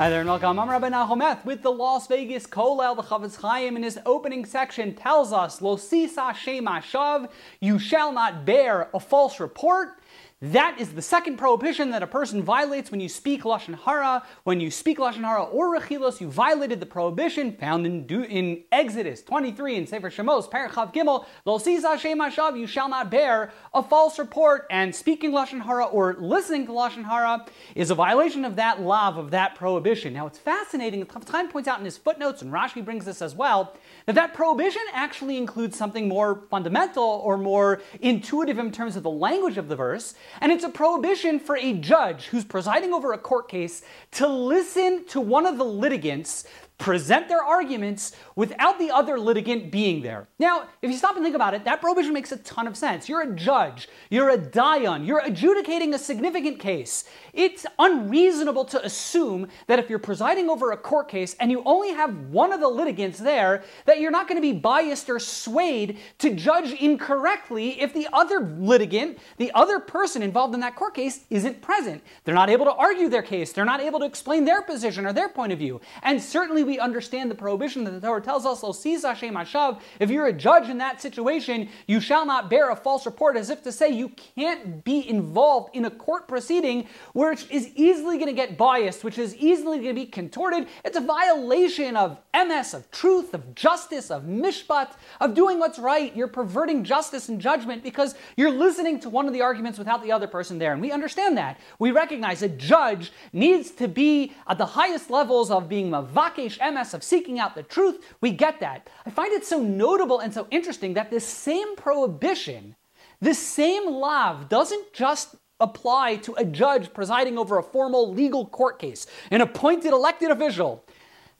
[0.00, 0.58] Hi there, and welcome.
[0.58, 2.96] I'm Rabbi Nahometh with the Las Vegas Kollel.
[2.96, 7.28] The Chafetz Chaim in his opening section tells us, Lo sisa shema shav,
[7.60, 9.98] you shall not bear a false report.
[10.42, 14.22] That is the second prohibition that a person violates when you speak lashon hara.
[14.44, 19.20] When you speak lashon hara or rechilos, you violated the prohibition found in, in Exodus
[19.20, 21.26] 23 in Sefer Shemos, Perek Chof Gimel.
[21.44, 24.66] Lo shav, you shall not bear a false report.
[24.70, 27.44] And speaking lashon hara or listening to lashon hara
[27.74, 30.14] is a violation of that lav of that prohibition.
[30.14, 31.00] Now it's fascinating.
[31.00, 34.32] The time points out in his footnotes, and Rashi brings this as well, that that
[34.32, 39.68] prohibition actually includes something more fundamental or more intuitive in terms of the language of
[39.68, 40.14] the verse.
[40.40, 45.04] And it's a prohibition for a judge who's presiding over a court case to listen
[45.06, 46.44] to one of the litigants
[46.80, 50.26] present their arguments without the other litigant being there.
[50.38, 53.06] Now, if you stop and think about it, that prohibition makes a ton of sense.
[53.06, 57.04] You're a judge, you're a dayan, you're adjudicating a significant case.
[57.34, 61.90] It's unreasonable to assume that if you're presiding over a court case and you only
[61.92, 65.98] have one of the litigants there, that you're not going to be biased or swayed
[66.18, 71.26] to judge incorrectly if the other litigant, the other person involved in that court case,
[71.28, 72.02] isn't present.
[72.24, 75.12] They're not able to argue their case, they're not able to explain their position or
[75.12, 75.82] their point of view.
[76.02, 80.28] And certainly we understand the prohibition that the Torah tells us, shema shav, if you're
[80.28, 83.72] a judge in that situation, you shall not bear a false report, as if to
[83.72, 88.56] say you can't be involved in a court proceeding which is easily going to get
[88.56, 90.68] biased, which is easily going to be contorted.
[90.84, 96.14] It's a violation of emes, of truth, of justice, of mishpat, of doing what's right.
[96.14, 100.12] You're perverting justice and judgment because you're listening to one of the arguments without the
[100.12, 100.72] other person there.
[100.72, 101.58] And we understand that.
[101.80, 106.94] We recognize a judge needs to be at the highest levels of being mavakesh emes,
[106.94, 108.04] of seeking out the truth.
[108.20, 108.88] We get that.
[109.06, 112.76] I find it so notable and so interesting that this same prohibition,
[113.20, 118.78] this same lav, doesn't just apply to a judge presiding over a formal legal court
[118.78, 120.84] case, an appointed elected official.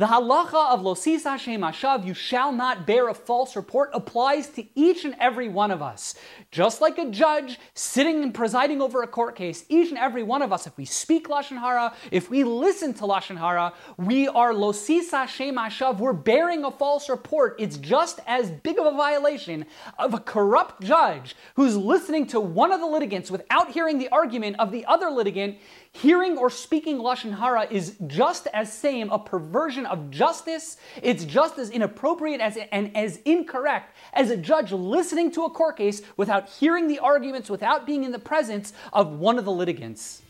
[0.00, 4.48] The halacha of lo sisa shema shav, you shall not bear a false report, applies
[4.48, 6.14] to each and every one of us.
[6.50, 10.40] Just like a judge sitting and presiding over a court case, each and every one
[10.40, 14.54] of us, if we speak lashon hara, if we listen to lashon hara, we are
[14.54, 15.98] lo sisa shema shav.
[15.98, 17.56] We're bearing a false report.
[17.58, 19.66] It's just as big of a violation
[19.98, 24.56] of a corrupt judge who's listening to one of the litigants without hearing the argument
[24.60, 25.58] of the other litigant
[25.92, 30.76] Hearing or speaking Lashon Hara is just as same a perversion of justice.
[31.02, 35.76] It's just as inappropriate as, and as incorrect as a judge listening to a court
[35.76, 40.22] case without hearing the arguments, without being in the presence of one of the litigants.